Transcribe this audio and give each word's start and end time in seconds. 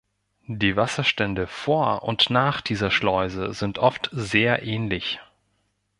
Die 0.47 0.75
Wasserstände 0.75 1.45
vor 1.45 2.01
und 2.01 2.31
nach 2.31 2.61
dieser 2.61 2.89
Schleuse 2.89 3.53
sind 3.53 3.77
oft 3.77 4.09
sehr 4.11 4.63
ähnlich. 4.63 5.19